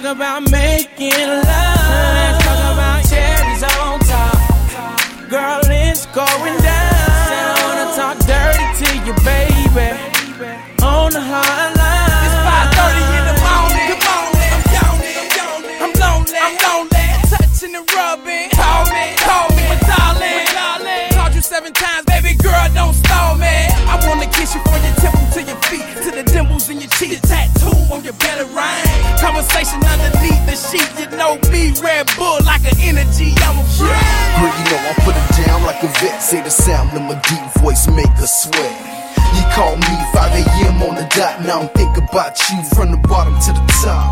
[0.00, 2.38] talk about making love.
[2.42, 4.38] Talk about cherries on top.
[5.28, 6.94] Girl, it's going down.
[7.26, 9.90] Said I wanna talk dirty to you, baby.
[10.82, 12.24] On the hotline.
[12.26, 13.88] It's 5:30 in the morning.
[13.90, 15.82] Come on, I'm yawning.
[15.82, 16.38] I'm lonely.
[16.46, 17.06] I'm lonely.
[17.32, 18.50] Touching and rubbing.
[18.50, 21.10] Call me, call me, darling.
[21.16, 23.56] Called you seven times, baby girl, don't stall me.
[23.92, 26.90] I wanna kiss you from your temple to your feet, to the dimples in your
[26.98, 27.20] cheek,
[29.38, 33.94] Conversation underneath the sheet, you know me, Red Bull like an energy, I'm a friend.
[34.34, 36.18] Girl, you know I put it down like a vet.
[36.18, 38.74] Say the sound of my deep voice make her sweat.
[39.38, 40.82] You call me 5 a.m.
[40.82, 41.46] on the dot.
[41.46, 44.10] Now I'm thinking about you from the bottom to the top.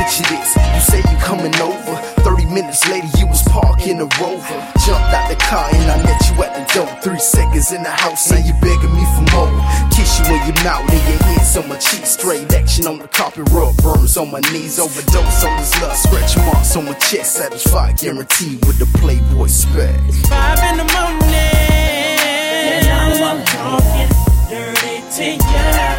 [0.00, 1.94] Picture this, you say you coming over.
[2.24, 4.58] 30 minutes later, you was parking a rover.
[4.80, 6.88] Jumped out the car and I met you at the door.
[7.04, 9.52] Three seconds in the house, now you begging me for more.
[10.04, 12.04] Kiss you in your mouth and your hands on my cheek.
[12.04, 14.78] Straight action on the carpet, rub burns on my knees.
[14.78, 17.36] Overdose on this love, scratch marks on my chest.
[17.36, 19.98] Satisfied, guaranteed with the Playboy spec.
[20.28, 21.32] Five in the morning.
[21.32, 24.10] And now I'm talking
[24.50, 25.93] dirty to you.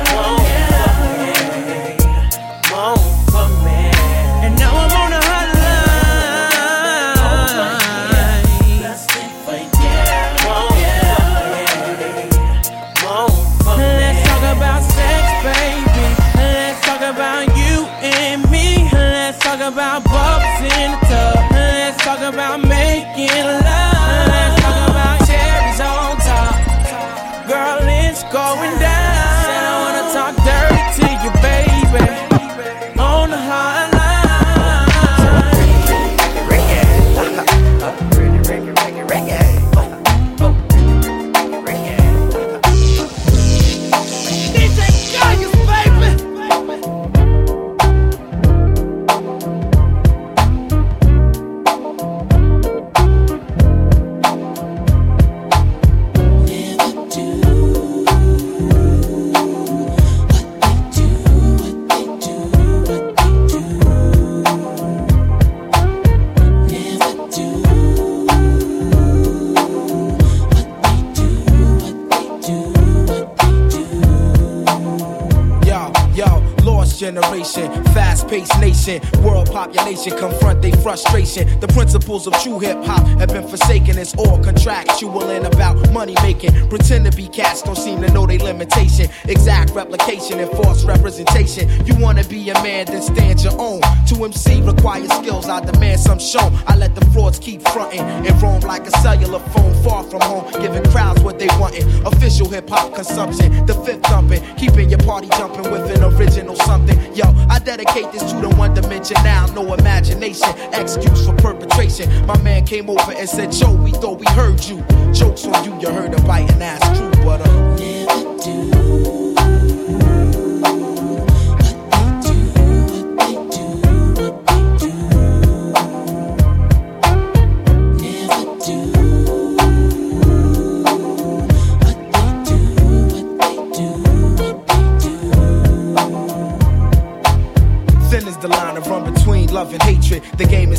[83.57, 83.97] Forsaken.
[83.97, 86.51] It's all contractual and about money making.
[86.69, 89.07] Pretend to be cats, don't seem to know their limitation.
[89.25, 91.69] Exact replication and false representation.
[92.05, 93.81] Wanna be a man, then stand your own.
[94.09, 96.53] To MC requires skills, I demand some shown.
[96.67, 100.45] I let the frauds keep fronting and roam like a cellular phone far from home,
[100.61, 102.05] giving crowds what they wantin'.
[102.05, 106.95] Official hip hop consumption, the fifth thumping, keeping your party jumping with an original something.
[107.15, 112.07] Yo, I dedicate this to the one dimension now, no imagination, excuse for perpetration.
[112.27, 114.77] My man came over and said, Joe, we thought we heard you.
[115.11, 117.64] Jokes on you, you heard a biting ass true, but uh,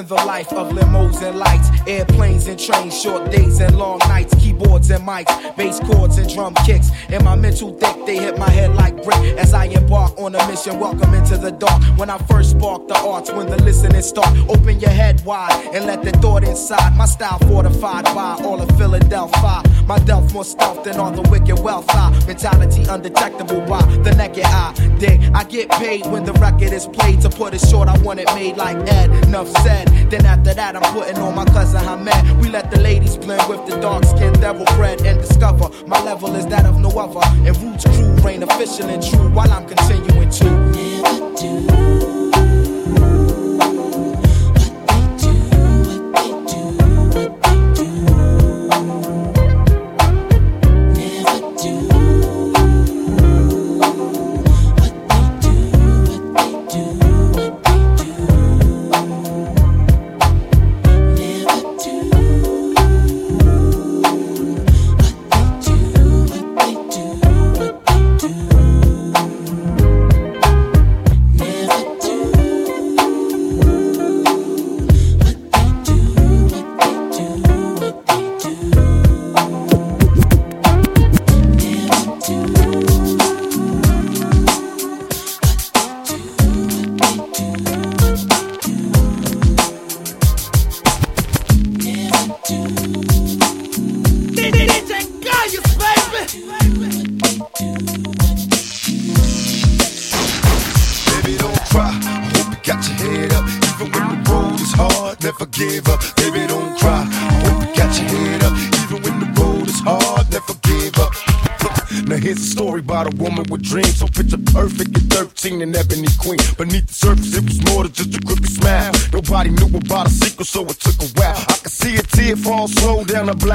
[0.00, 4.34] Living the life of limos and lights, airplanes and trains, short days and long nights,
[4.60, 6.90] keyboards and mics, bass chords and drum kicks.
[7.08, 10.48] In my mental thick, they hit my head like brick as I embark on a
[10.48, 10.78] mission.
[10.78, 11.82] Welcome into the dark.
[11.98, 15.86] When I first spark the arts, when the listening start, open your head wide and
[15.86, 16.96] let the thought inside.
[16.96, 19.62] My style fortified by all of Philadelphia.
[19.86, 21.86] My delf more stealth than all the wicked wealth.
[21.90, 24.74] I mentality undetectable by the naked eye.
[24.98, 27.20] Dig, I get paid when the record is played.
[27.22, 29.10] To put it short, I want it made like Ed.
[29.24, 29.88] Enough said.
[30.10, 32.42] Then after that, I'm putting on my cousin Hamed.
[32.42, 36.34] We let the ladies blend with the dark skin devil bread and discover my level
[36.34, 37.20] is that of no other.
[37.46, 42.29] And Roots crew reign official and true while I'm continuing to never do.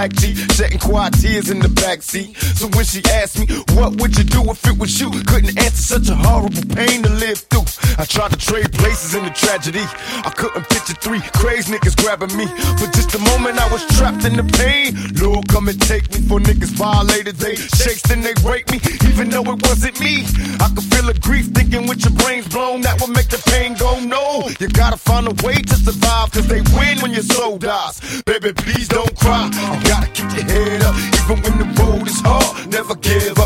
[0.06, 2.36] Black cheek, shedding quiet tears in the backseat.
[2.58, 5.10] So when she asked me, what would you do if it was you?
[5.10, 7.66] Couldn't answer such a horrible pain to live through.
[7.98, 9.82] I tried to trade places in the tragedy.
[9.82, 12.46] I couldn't picture three crazy niggas grabbing me.
[12.78, 14.94] For just a moment, I was trapped in the pain.
[15.22, 17.36] Lord, come and take me for niggas violated.
[17.38, 18.80] They shakes, then they rape me,
[19.10, 20.26] even though it wasn't me.
[20.60, 22.82] I could feel the grief thinking with your brains blown.
[22.82, 24.50] That would make the pain go no.
[24.60, 24.95] You gotta
[25.26, 28.22] find a way to survive, cause they win when your soul dies.
[28.24, 29.46] Baby, please don't cry.
[29.46, 32.72] You gotta keep your head up, even when the road is hard.
[32.72, 33.45] Never give up.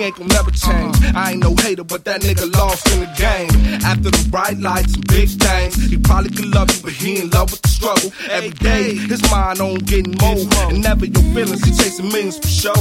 [0.00, 0.96] He ain't gonna never change.
[1.14, 3.52] I ain't no hater, but that nigga lost in the game.
[3.84, 7.28] After the bright lights and big things, he probably could love you, but he in
[7.28, 8.10] love with the struggle.
[8.30, 10.40] Every day, his mind on getting more.
[10.72, 12.80] And never your feelings, he chasing millions for show.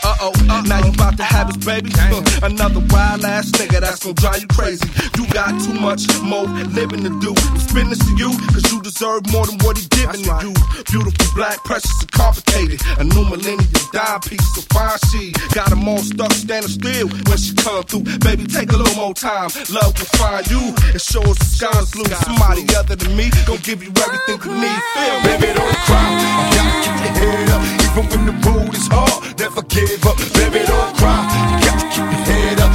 [0.00, 0.32] Uh oh,
[0.64, 1.90] now you about to have his baby.
[1.92, 4.88] Huh, Another wild ass nigga that's gonna drive you crazy.
[5.20, 7.36] You got too much more living to do.
[7.60, 10.54] Spin this to you, cause you deserve more than what he giving to you.
[10.88, 12.80] Beautiful, black, precious, and complicated.
[12.96, 17.38] A new millennium dime piece, of fine she got them all stuck standing still when
[17.38, 18.04] she come through.
[18.20, 19.50] Baby, take a little more time.
[19.70, 20.60] Love will find you
[20.92, 22.04] and show us the sky's blue.
[22.22, 24.80] Somebody other than me gon' give you everything you need.
[24.94, 25.16] Feel?
[25.26, 26.06] Baby, don't cry.
[26.14, 29.38] You gotta keep your head up, even when the road is hard.
[29.38, 30.16] Never give up.
[30.38, 31.18] Baby, don't cry.
[31.58, 32.70] You got to keep your head up,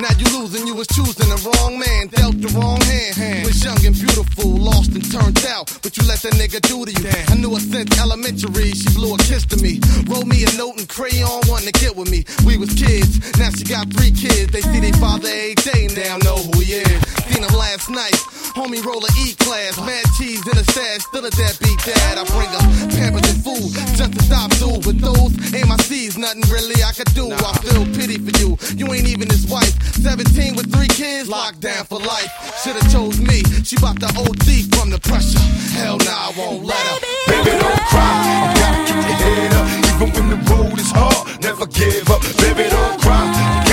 [0.00, 2.80] Now you losing, you was choosing the wrong man, dealt the wrong
[3.14, 3.46] hand.
[3.46, 6.92] Was young and beautiful, lost and turned out, but you let that nigga do to
[6.92, 7.10] you.
[7.28, 9.80] I knew her since elementary, she blew a kiss to me.
[10.06, 12.24] Wrote me a note and crayon, wanting to get with me.
[12.44, 14.52] We was kids, now she got three kids.
[14.52, 17.00] They see their father every day, now know who he is.
[17.30, 18.18] Seen him last night.
[18.58, 22.18] Homie roll a E class, mad cheese in a stash, still a deadbeat dad.
[22.18, 24.82] I bring up pampers and food just to stop through.
[24.82, 27.30] With those ain't my C's, nothing really I could do.
[27.30, 28.58] I feel pity for you.
[28.74, 29.70] You ain't even his wife.
[30.02, 32.30] 17 with three kids, locked down for life.
[32.62, 33.42] Should've chose me.
[33.62, 35.38] She bout to OD from the pressure.
[35.78, 36.98] Hell nah, I won't let her.
[37.30, 38.10] Baby, don't cry.
[38.34, 39.66] You gotta keep your head up.
[39.90, 42.20] Even when the road is hard, never give up.
[42.42, 43.69] Baby, don't cry.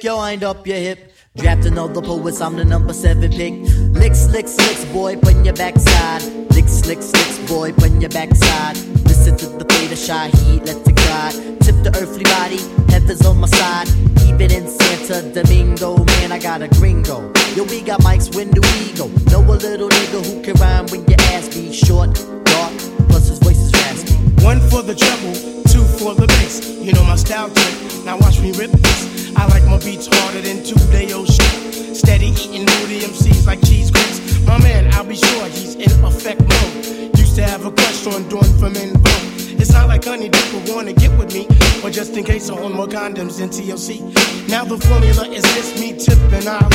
[0.00, 1.12] Jalik, yo, wind up your hip.
[1.36, 3.52] Draft another the poets, I'm the number seven pick.
[3.92, 6.22] Licks, licks, licks, boy, put your backside.
[6.54, 8.76] Licks, licks, licks, boy, put your backside.
[9.04, 11.34] Listen to the fate of shy heat, let it glide.
[11.60, 12.58] Tip the earthly body,
[12.90, 13.88] heaven's on my side.
[14.20, 17.32] Keep it in Santa Domingo, man, I got a gringo.
[17.54, 19.08] Yo, we got do we go?
[19.30, 22.72] Know a little nigga who can rhyme when your ass be short, dark,
[23.08, 23.59] plus his voice.
[24.42, 25.34] One for the treble,
[25.68, 26.64] two for the bass.
[26.80, 28.04] You know my style trick.
[28.04, 29.36] Now watch me rip this.
[29.36, 31.94] I like my beats harder than two day old shit.
[31.94, 34.40] Steady eating moody MCs like cheese grits.
[34.46, 37.18] My man, I'll be sure he's in effect mode.
[37.18, 39.60] Used to have a crush on doing for men vote.
[39.60, 41.46] It's not like honey dip would wanna get with me,
[41.84, 44.00] or just in case I own more condoms than TLC.
[44.48, 46.72] Now the formula is this: me, tip, out.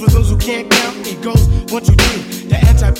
[0.00, 2.48] For those who can't count, it goes one, two, three.
[2.48, 2.90] The anti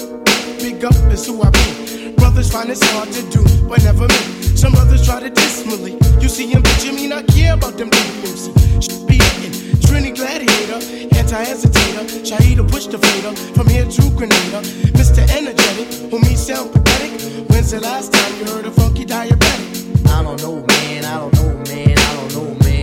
[0.61, 2.02] big up is who I be.
[2.23, 4.23] Brothers find it's hard to do, but never me.
[4.55, 5.99] Some brothers try to diss me.
[6.23, 8.55] You see him, but you mean I care about them DMC.
[8.81, 9.51] Should be in
[9.83, 10.79] Trini Gladiator,
[11.19, 14.63] anti-hesitator, Shahida push the fader from here to Grenada.
[14.99, 15.27] Mr.
[15.37, 17.11] Energetic, who me sound pathetic.
[17.51, 20.07] When's the last time you heard a funky diabetic?
[20.07, 22.82] I don't know, man, I don't know, man, I don't know, man,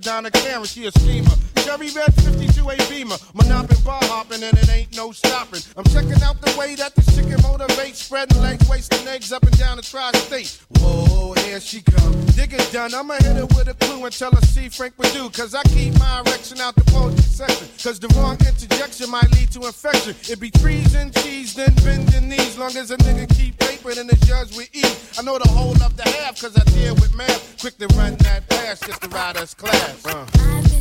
[0.00, 0.39] Donna.
[4.40, 5.60] coming and it ain't no stopping.
[5.76, 9.42] I'm checking out the way that the chick can motivate, spreading legs, wasting eggs up
[9.42, 10.60] and down the tri-state.
[10.78, 12.12] Whoa, here she come.
[12.36, 15.30] Dig it done, I'ma hit it with a clue and tell her see Frank Perdue,
[15.30, 19.50] cause I keep my erection out the poetry section, cause the wrong interjection might lead
[19.52, 20.14] to infection.
[20.30, 24.08] It be trees and cheese, then bending knees, long as a nigga keep paper and
[24.08, 24.96] the judge will eat.
[25.18, 28.16] I know the whole of the half, cause I deal with math, quick to run
[28.16, 30.06] that past just to ride us class.
[30.06, 30.79] Uh.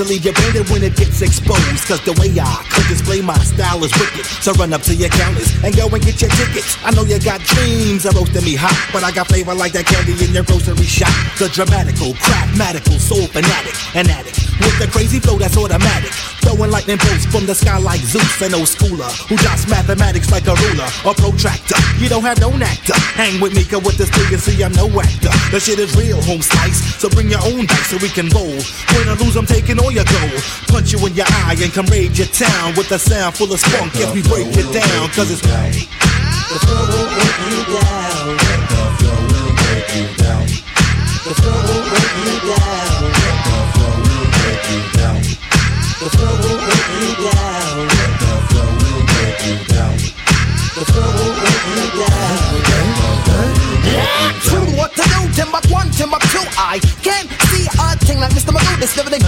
[0.00, 1.84] To leave you branded when it gets exposed.
[1.84, 4.24] Cause the way I could display my style is wicked.
[4.40, 6.78] So run up to your counters and go and get your tickets.
[6.82, 9.84] I know you got dreams of roasting me hot, but I got flavor like that
[9.84, 11.12] candy in your grocery shop.
[11.38, 16.12] The dramatical, craftmatical, soul fanatic, an addict with the crazy flow that's automatic.
[16.50, 20.50] Throwing lightning bolts from the sky like Zeus, an old schooler who drops mathematics like
[20.50, 21.78] a ruler or protractor.
[22.02, 22.98] You don't have no actor.
[23.14, 25.30] Hang with me, cause with this thing see, I'm no actor.
[25.54, 26.98] The shit is real, home slice.
[26.98, 28.50] So bring your own dice so we can roll.
[28.50, 30.42] Win or lose, I'm taking all your gold.
[30.66, 33.62] Punch you in your eye and come raid your town with a sound full of
[33.62, 35.86] spunk if we break it down, cause it's right.
[36.50, 38.26] The flow will break you down.
[38.74, 40.50] The flow will break you down.
[40.50, 43.06] The flow will break you down.
[43.06, 44.99] The flow will break you down.
[46.10, 47.86] The flow will break you down.
[48.18, 49.06] The flow will
[49.46, 49.94] you down.
[50.74, 51.38] The flow will
[51.70, 52.50] you down.
[54.42, 55.20] True, what to do?
[55.38, 56.42] Timbuk one, Timbuk two.
[56.58, 58.50] I can't see a thing like Mr.
[58.50, 58.80] Magoo.
[58.80, 59.20] This living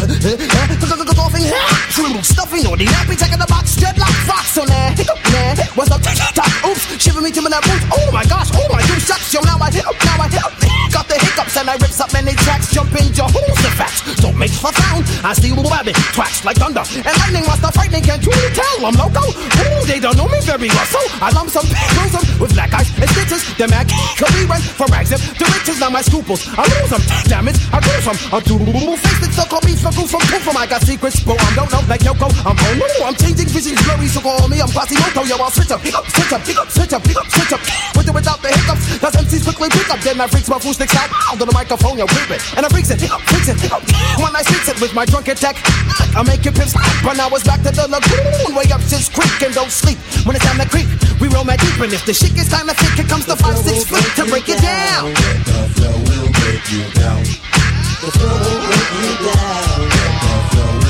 [1.15, 1.47] golfing.
[1.95, 4.91] True, stuffing or the nappy, checking the box, dreadlock fox on there.
[4.97, 5.55] Hiccup, nah.
[5.75, 6.03] What's up?
[6.03, 7.85] Top, oops, shiver me to my boots.
[7.93, 9.33] Oh my gosh, oh my two shucks.
[9.33, 10.53] Yo, now I hiccup, now I hiccup.
[10.93, 12.35] Got the hiccups and I rips up many.
[12.73, 14.01] Jump the facts.
[14.17, 15.05] Don't make a sound.
[15.21, 16.81] I see rabbit tracks like thunder.
[16.81, 18.03] And lightning was the frightening.
[18.03, 19.23] Can't you tell I'm loco?
[19.29, 20.89] Ooh, they don't know me very well.
[20.89, 23.45] So I lump some, them with black eyes and stitches.
[23.61, 25.13] The Mac could be run for rags.
[25.13, 26.49] If the riches now my scruples.
[26.57, 27.03] I lose them.
[27.29, 28.17] Damage, I lose them.
[28.33, 30.11] I'm too face it, so call me from proof
[30.43, 32.33] from I got secrets, but I don't know like Yoko.
[32.49, 34.65] I'm on no, I'm changing visions, blurry, so call me.
[34.65, 37.17] I'm Quasimodo, yo, I'll switch up, pick up, switch up, pick up, switch up, pick
[37.17, 37.61] up, switch up.
[37.97, 40.01] With or without the hiccups, that's MCs quickly pick up.
[40.01, 42.43] Then I freaks my fool sticks out on the microphone, yo, whip it.
[42.63, 43.59] And I freaks it, freaks it.
[44.23, 45.57] When I speaks it with my drunken tech,
[46.15, 46.75] I make it pips.
[47.03, 49.99] But now it's back to the lagoon, way up since creek and don't sleep.
[50.25, 50.87] When it's time to creep,
[51.21, 53.35] we roll my deep, and if the shit gets time to think, here comes the
[53.35, 55.11] five, six feet to break it down.
[55.11, 57.27] The flow will break you down.
[57.99, 60.82] The flow will break you down.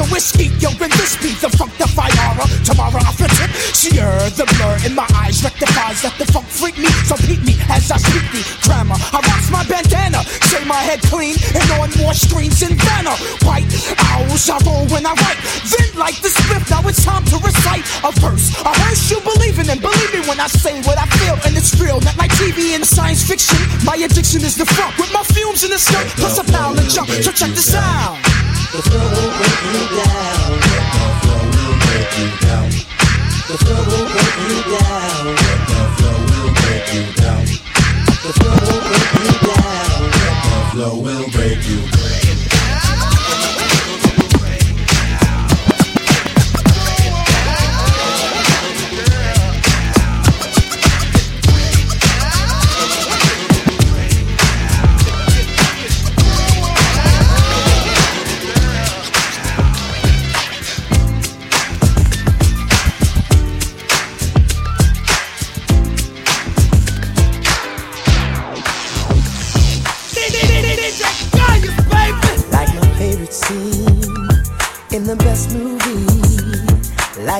[0.00, 0.48] The whiskey.
[0.56, 2.48] Yo, when this be the funk the aura.
[2.64, 3.50] Tomorrow I fit it.
[3.76, 6.00] Sheer the blur in my eyes rectifies.
[6.00, 8.96] Let the funk freak me, so peep me as I speak the grammar.
[8.96, 13.12] I rocks my bandana, shave my head clean, and on more screens than Vanna.
[13.44, 13.68] White
[14.16, 15.40] owls, I roll when I write.
[15.68, 18.56] Then, like the script, now it's time to recite a verse.
[18.64, 21.52] A verse you believe in, and believe me when I say what I feel, and
[21.52, 22.00] it's real.
[22.00, 23.60] Not like TV and science fiction.
[23.84, 26.88] My addiction is the funk with my fumes in the skirt, plus a pound of
[26.88, 27.10] junk.
[27.20, 28.29] So check this out.
[28.72, 30.60] The flow will break you down.
[30.62, 32.70] The flow will break you down.
[33.48, 35.24] The flow will break you down.
[35.26, 35.92] The
[40.72, 41.89] flow will break you down.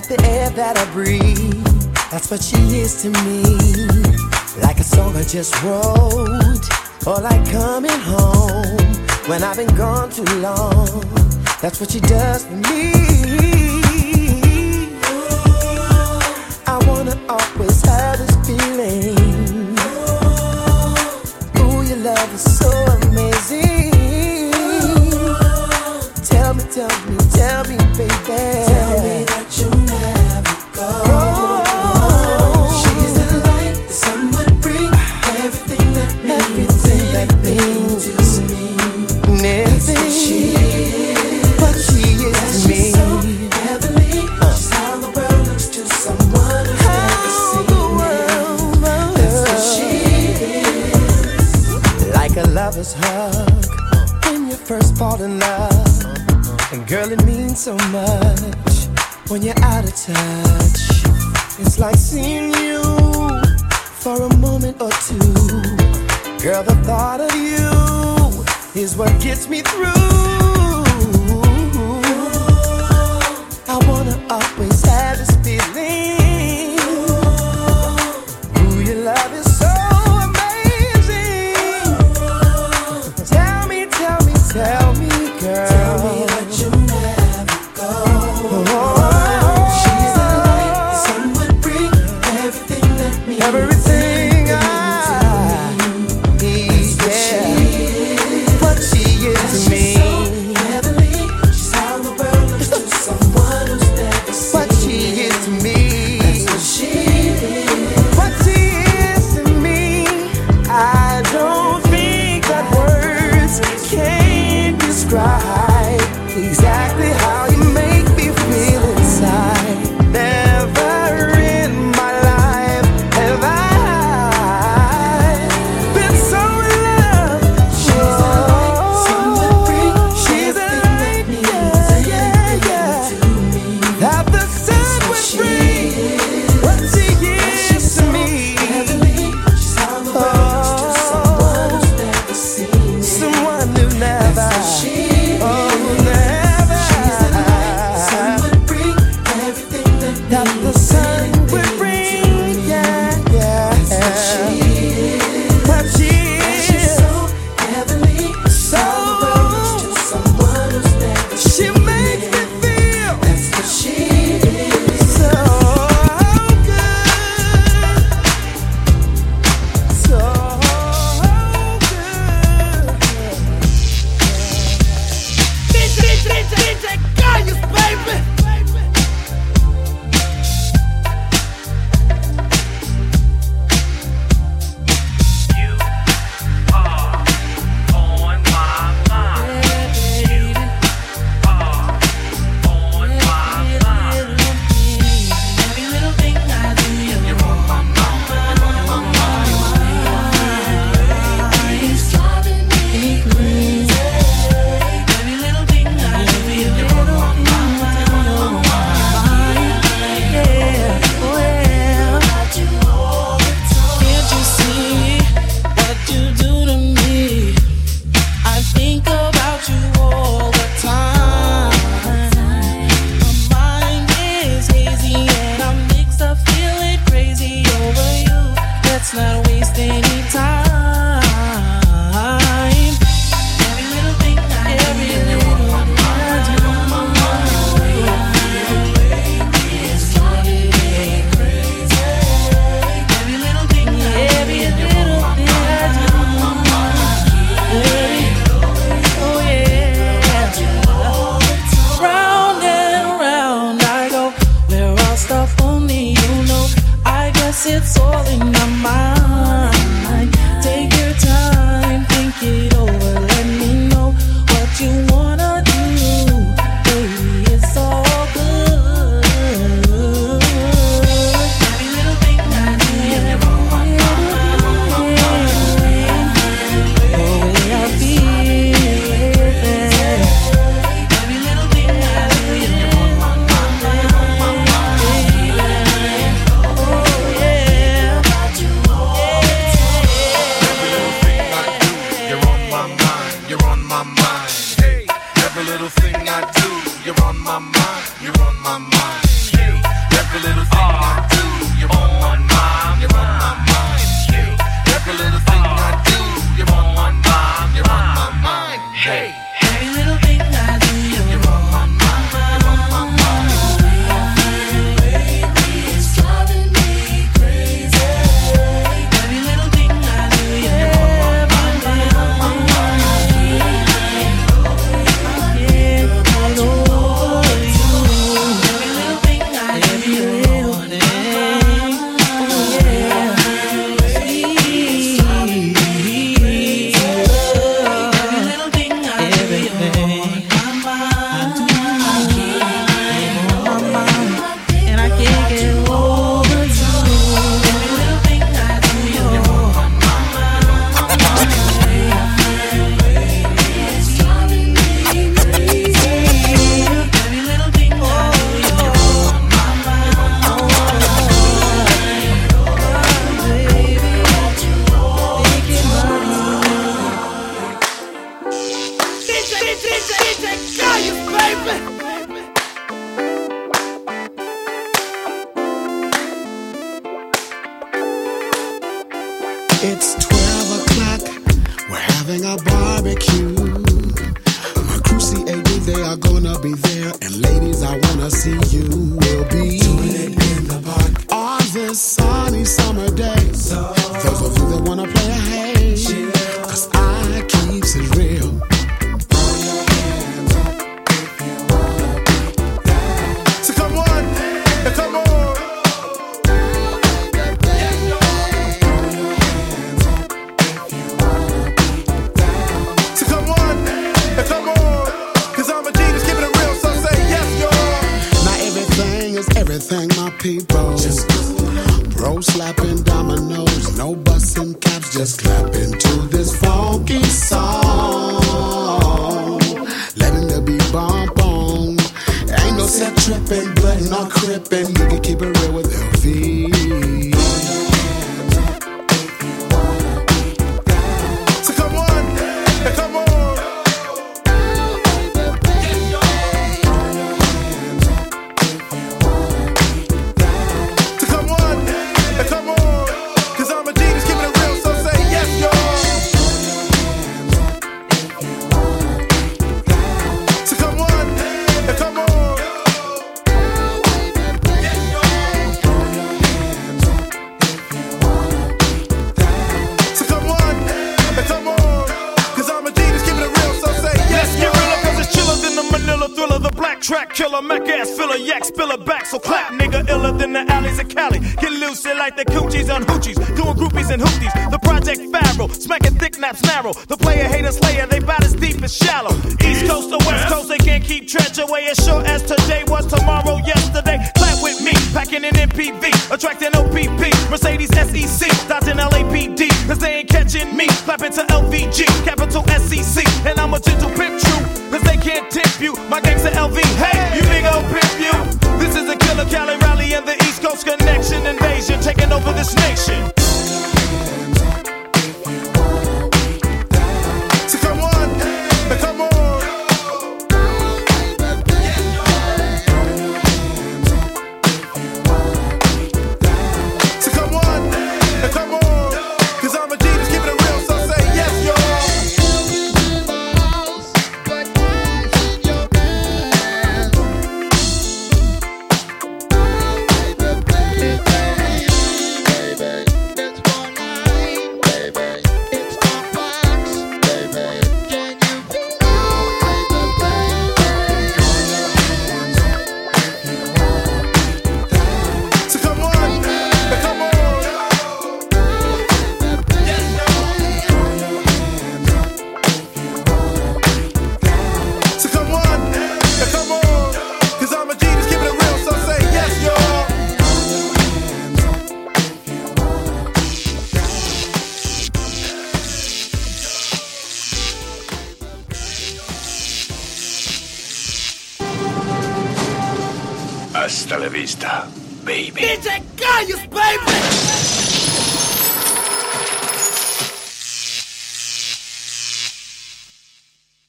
[0.01, 1.63] Like the air that I breathe.
[2.11, 3.43] That's what she is to me.
[4.63, 6.65] Like a song I just wrote.
[7.07, 8.79] Or like coming home
[9.29, 11.05] when I've been gone too long.
[11.61, 13.00] That's what she does for me.